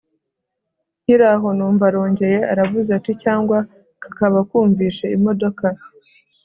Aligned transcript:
nkiraho 1.03 1.47
numva 1.57 1.83
arongeye 1.89 2.39
aravuze 2.51 2.89
ati 2.99 3.11
cyangwa 3.23 3.57
kakaba 4.01 4.39
kumvishe 4.49 5.05
imodoka 5.17 5.65